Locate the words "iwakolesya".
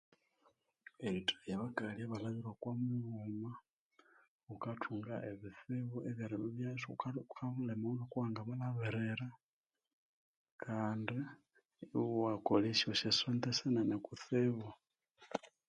11.93-12.87